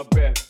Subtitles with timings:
[0.00, 0.49] my breath.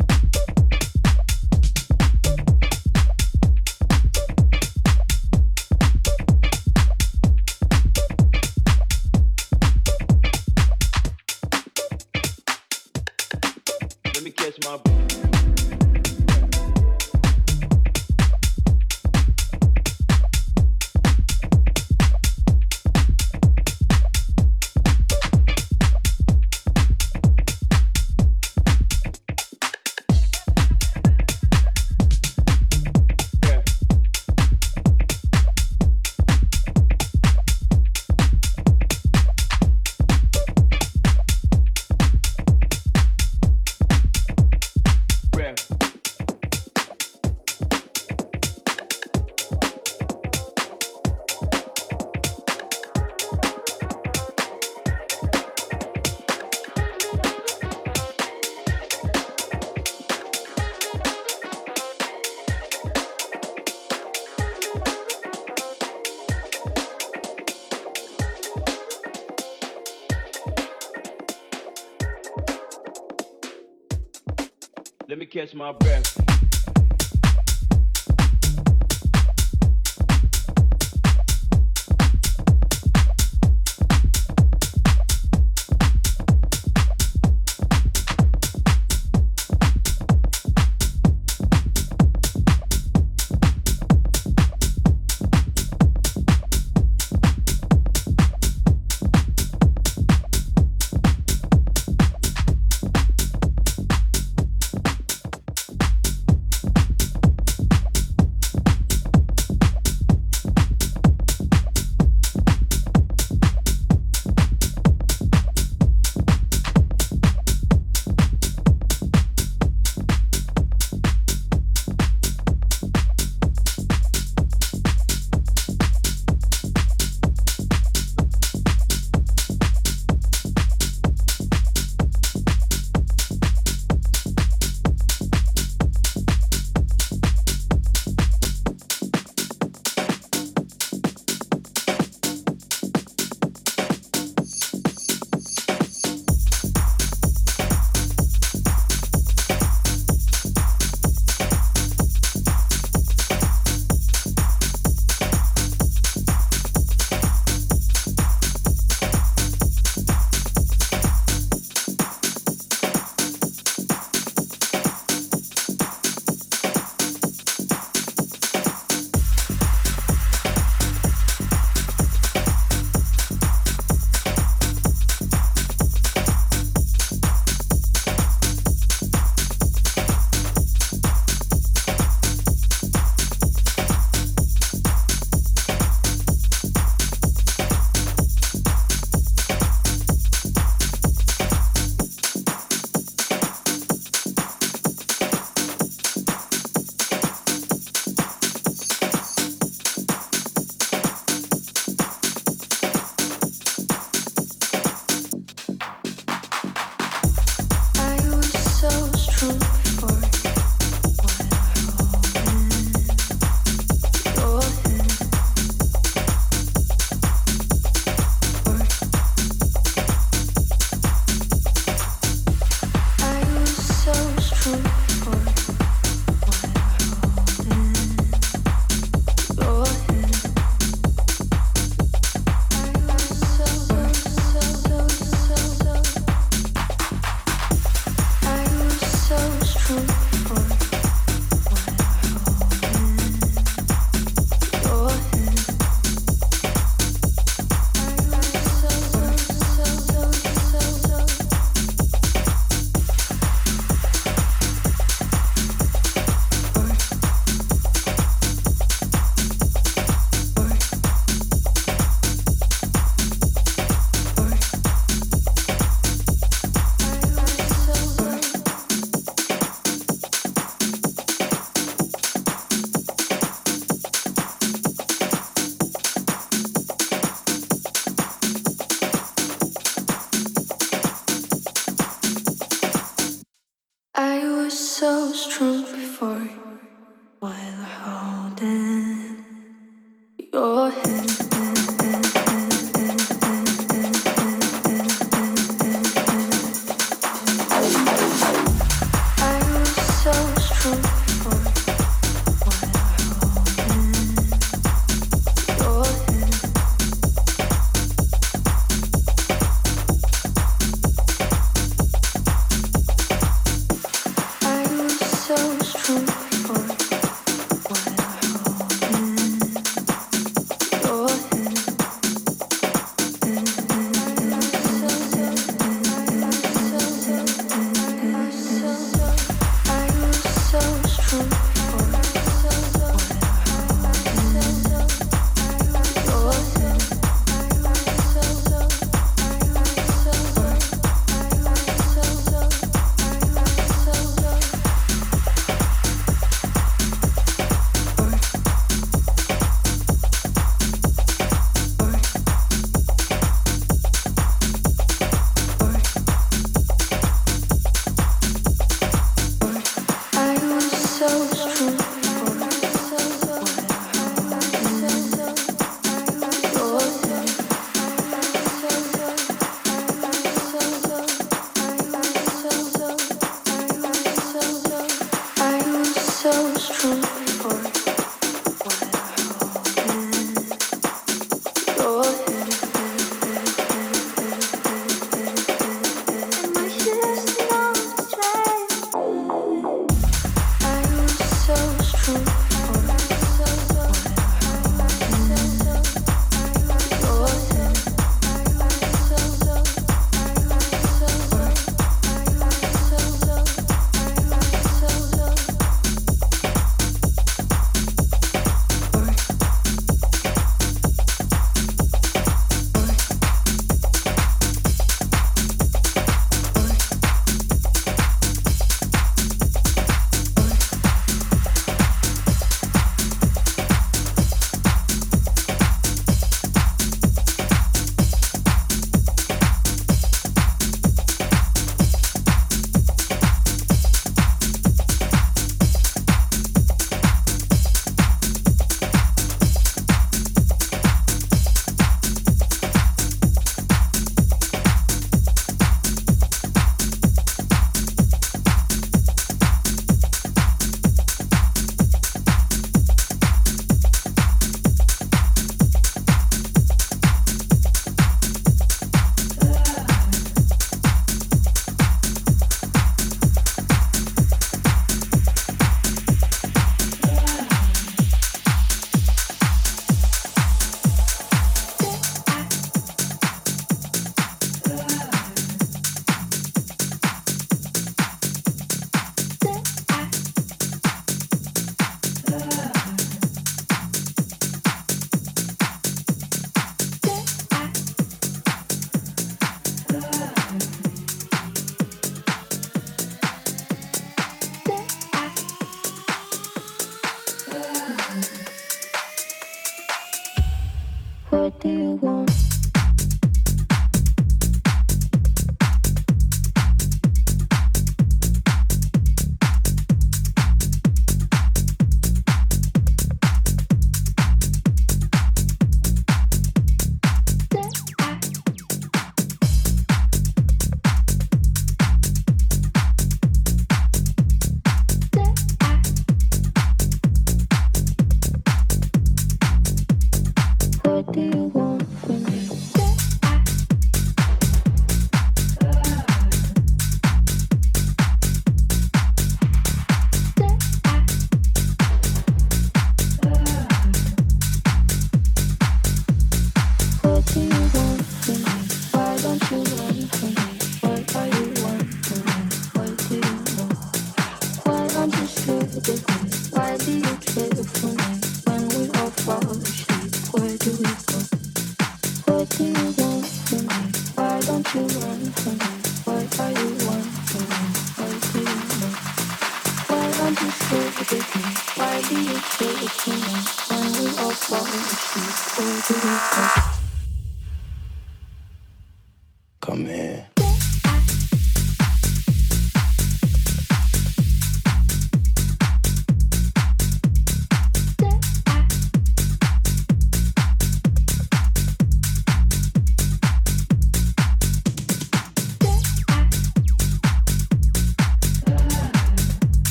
[75.41, 75.90] Catch my breath.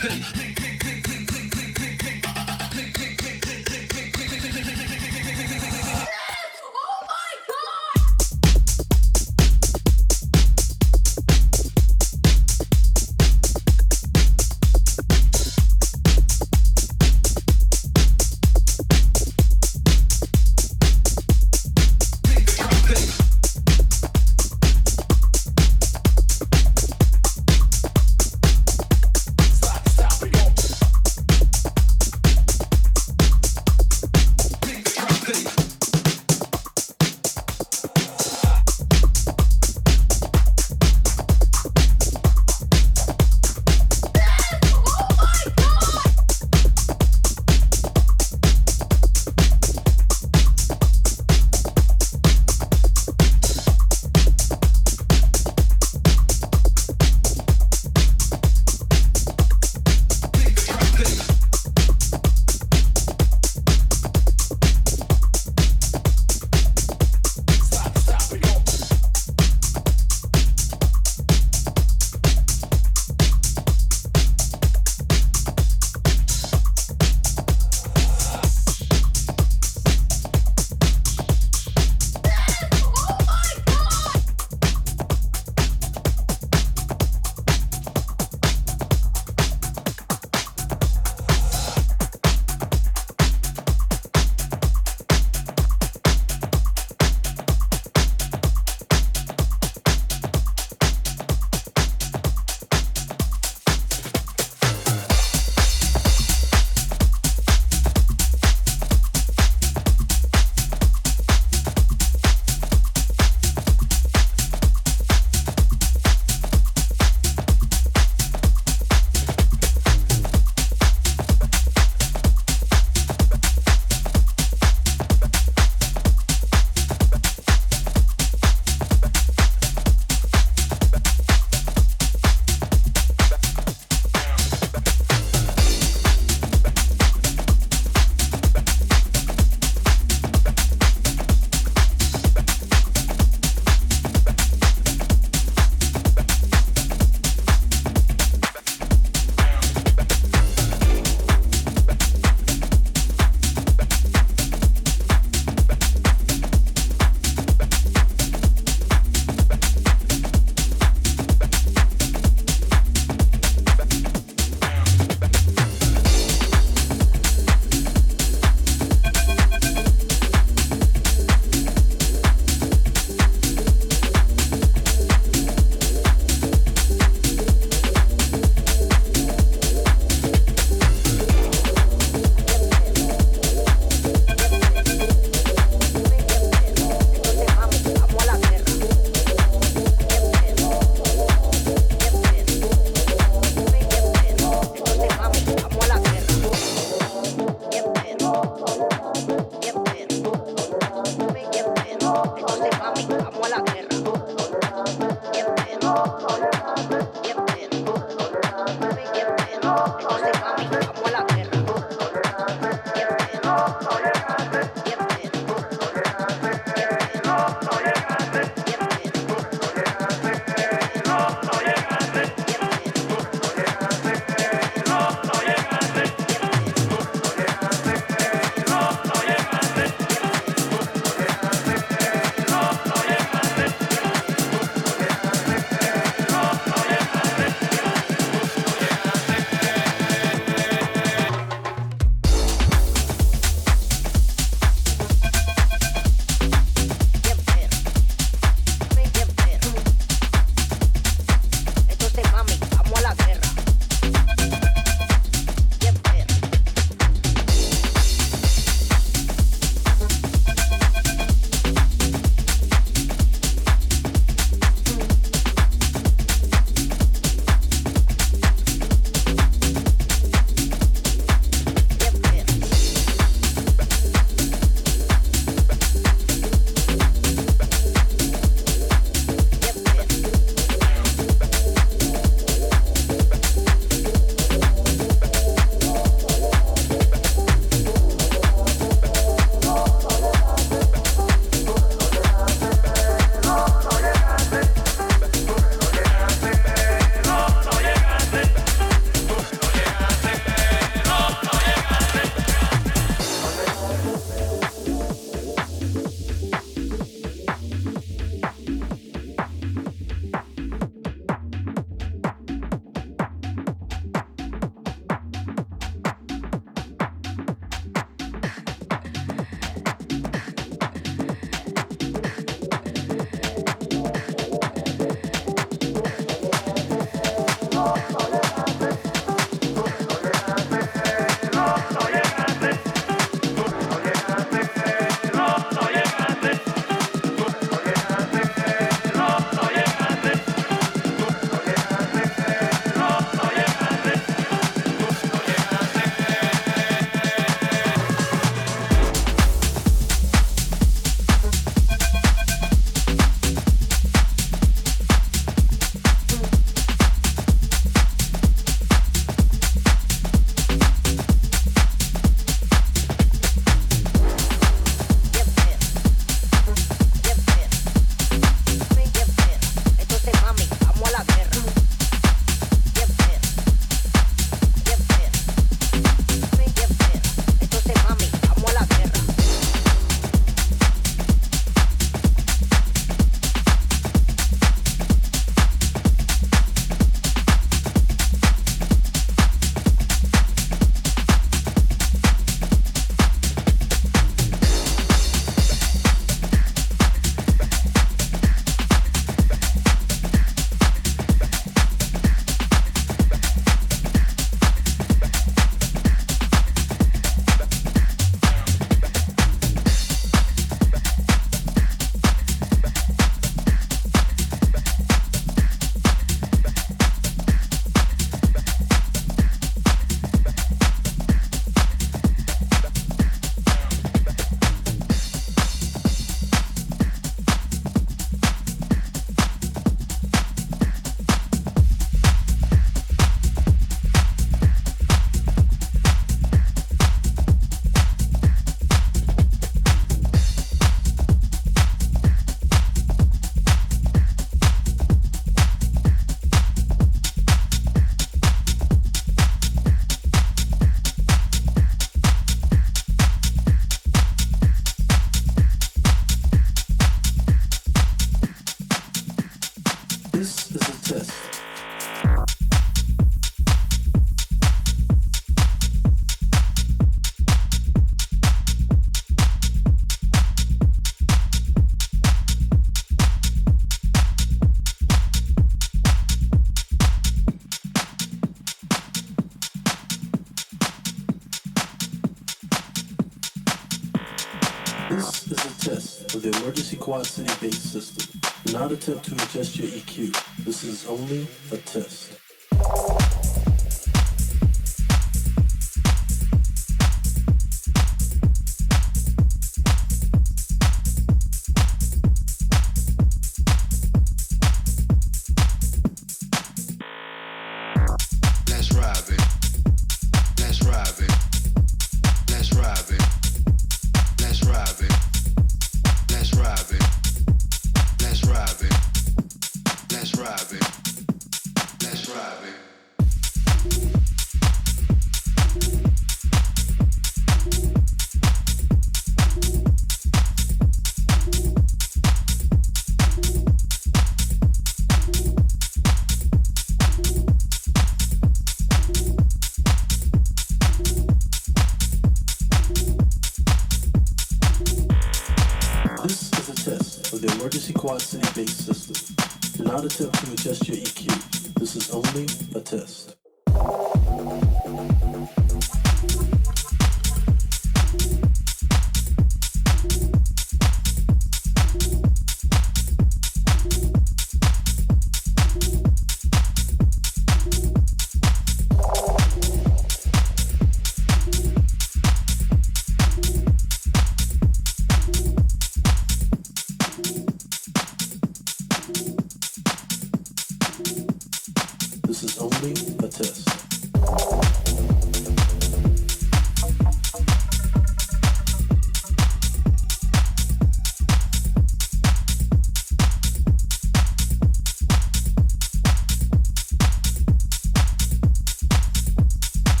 [0.00, 0.39] Hey.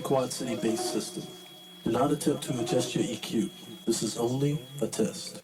[0.00, 1.24] Quad City based system.
[1.84, 3.50] Do not attempt to adjust your EQ.
[3.86, 5.41] This is only a test.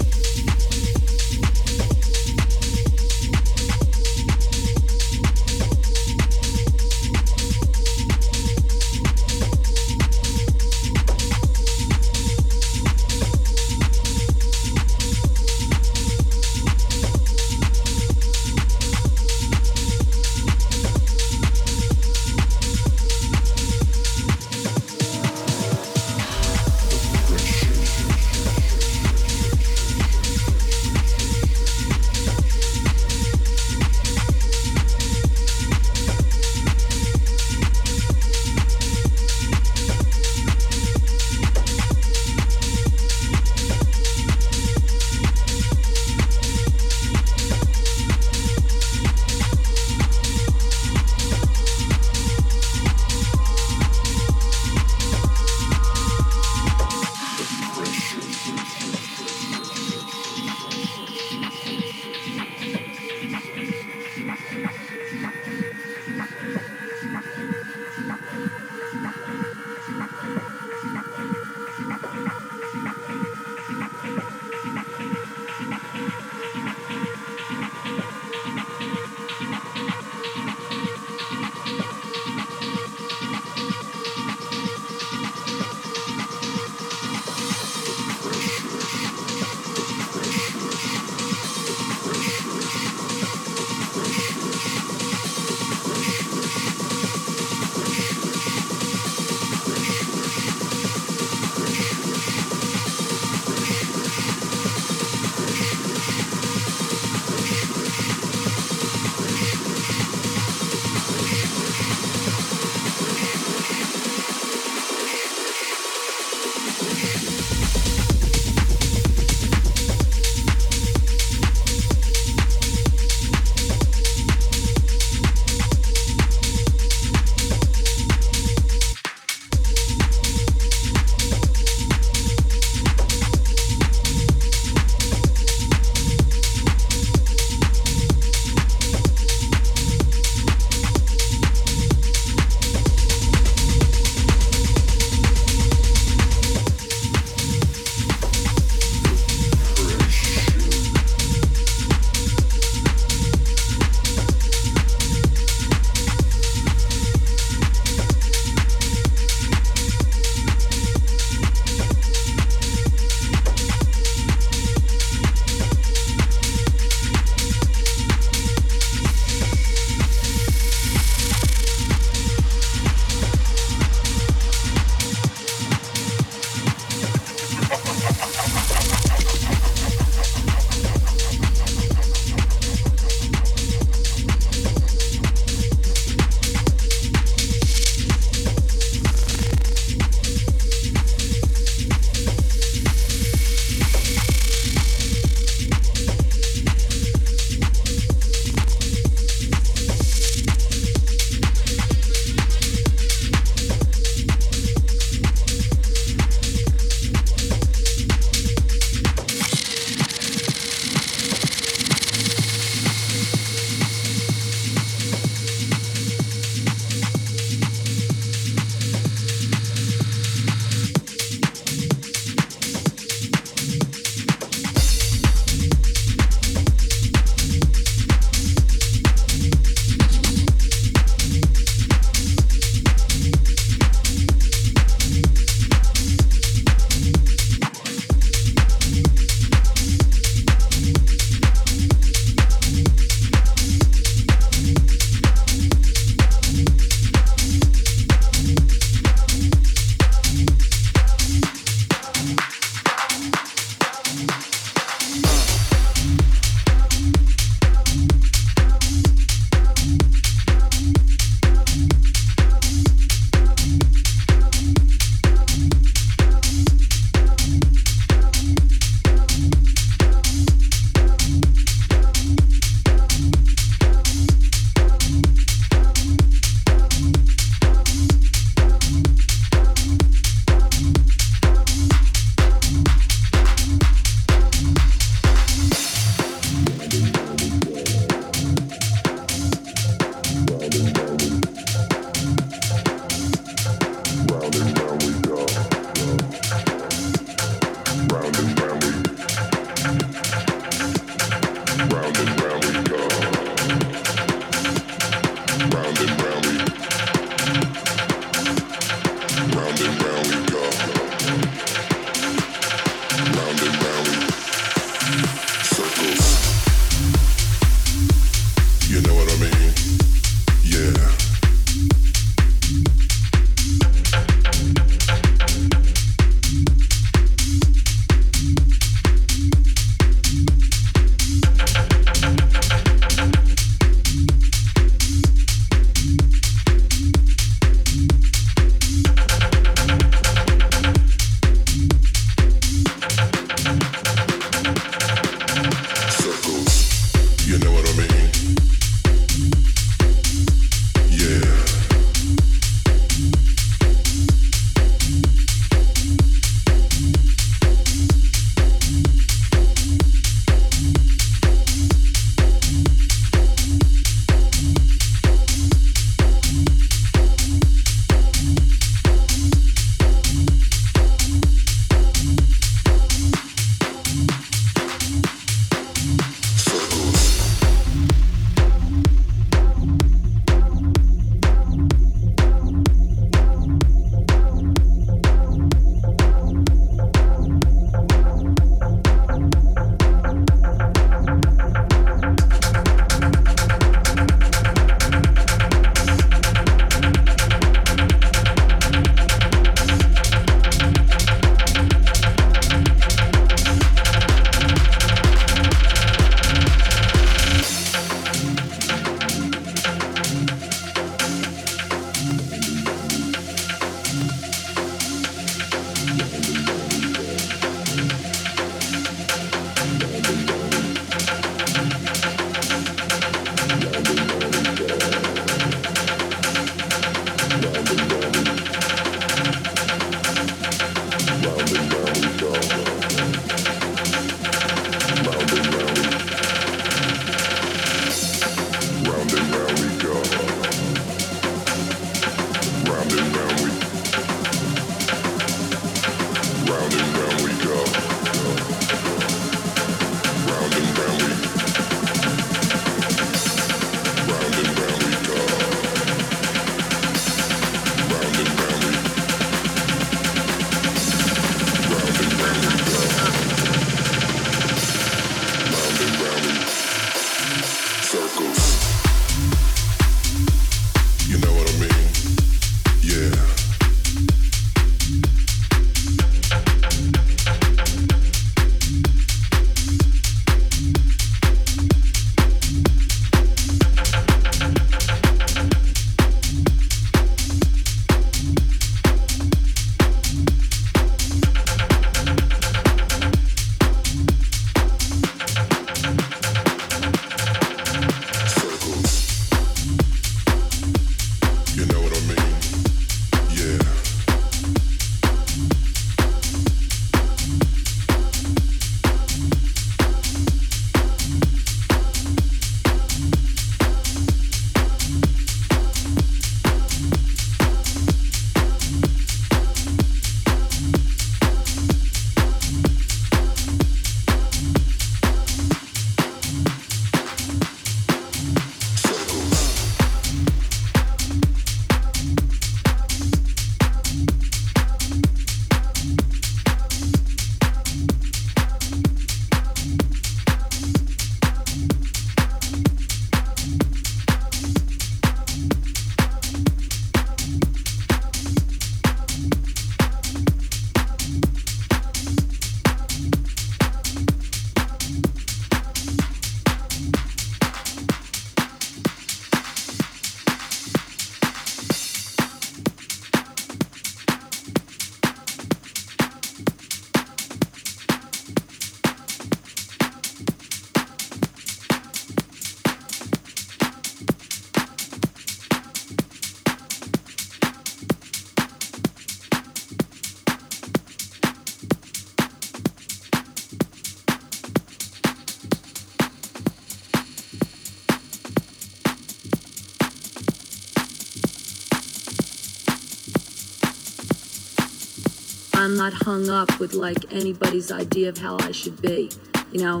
[596.02, 599.30] Not hung up with like anybody's idea of how I should be.
[599.70, 600.00] You know,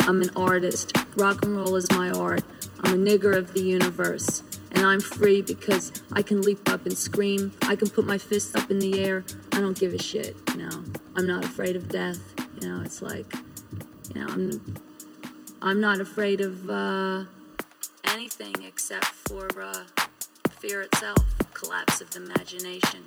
[0.00, 0.96] I'm an artist.
[1.14, 2.42] Rock and roll is my art.
[2.80, 4.42] I'm a nigger of the universe.
[4.70, 7.52] And I'm free because I can leap up and scream.
[7.64, 9.24] I can put my fists up in the air.
[9.52, 10.84] I don't give a shit, you know.
[11.16, 12.20] I'm not afraid of death.
[12.58, 13.30] You know, it's like,
[14.14, 14.76] you know, I'm
[15.60, 17.24] I'm not afraid of uh,
[18.04, 19.84] anything except for uh,
[20.60, 23.00] fear itself, collapse of the imagination.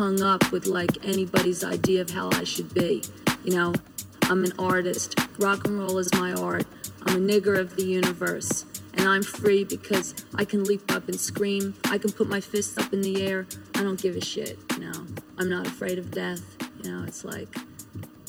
[0.00, 3.02] Hung up with like anybody's idea of how I should be.
[3.44, 3.74] You know,
[4.22, 5.14] I'm an artist.
[5.38, 6.64] Rock and roll is my art.
[7.02, 8.64] I'm a nigger of the universe.
[8.94, 11.74] And I'm free because I can leap up and scream.
[11.84, 13.46] I can put my fists up in the air.
[13.74, 15.06] I don't give a shit, you know.
[15.36, 16.56] I'm not afraid of death.
[16.82, 17.54] You know, it's like,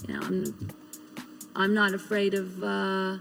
[0.05, 0.71] you know, I'm
[1.55, 3.19] I'm not afraid of uh,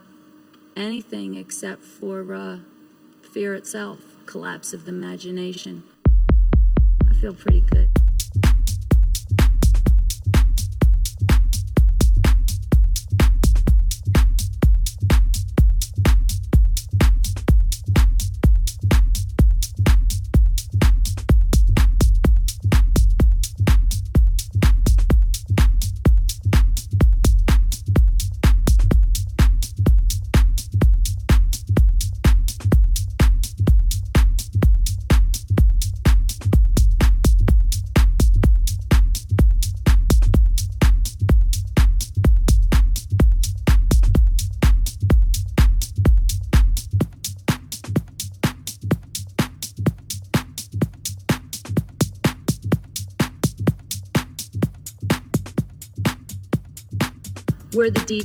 [0.76, 2.58] anything except for uh,
[3.32, 5.84] fear itself, collapse of the imagination.
[7.08, 7.89] I feel pretty good.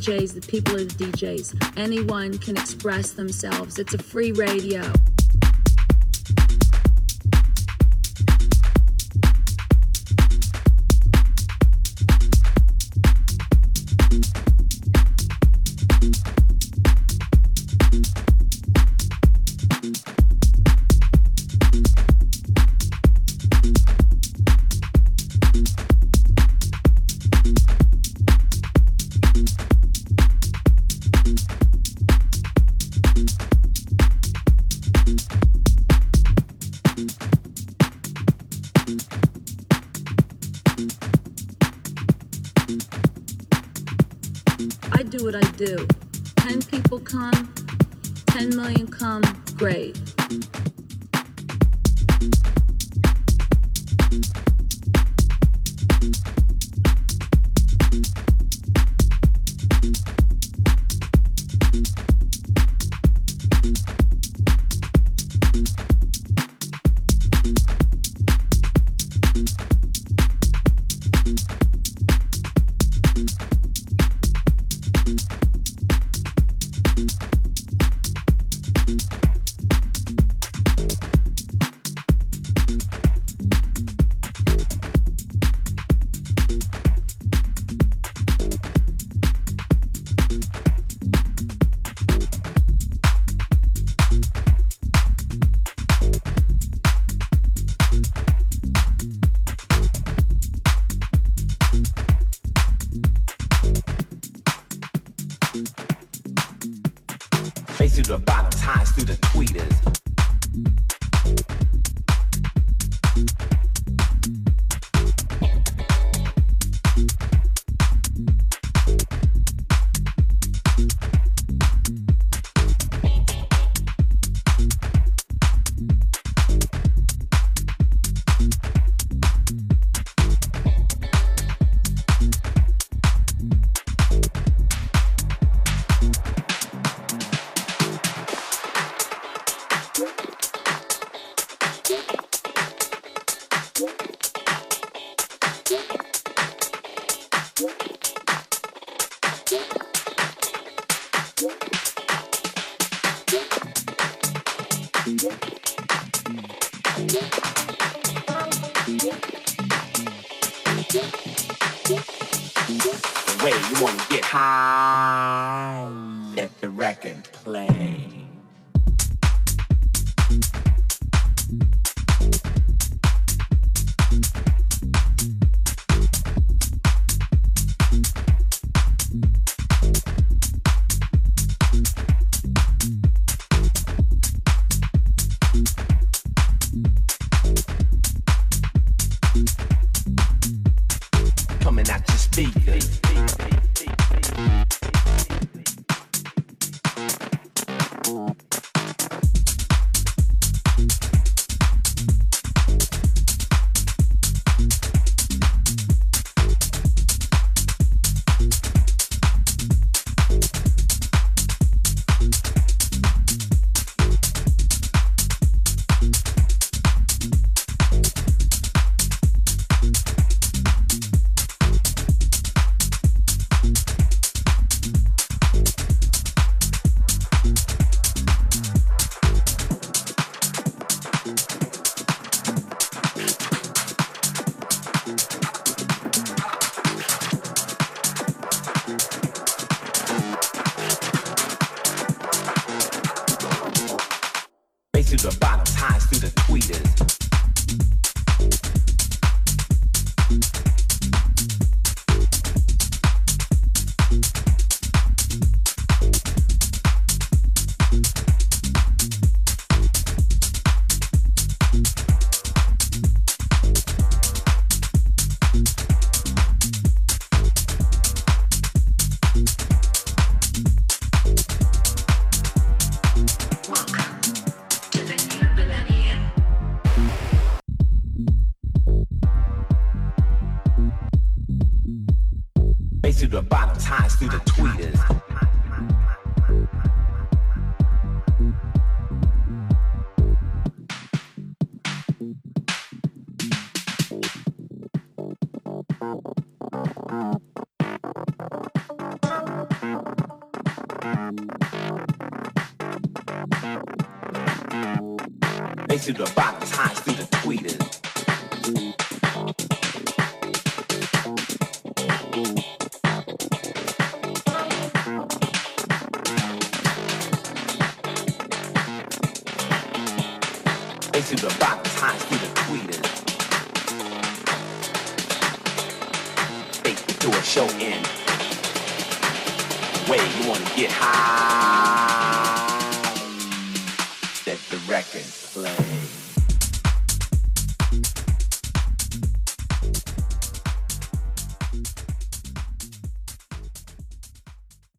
[0.06, 1.78] DJs, the people are the DJs.
[1.78, 3.80] Anyone can express themselves.
[3.80, 4.84] It's a free radio.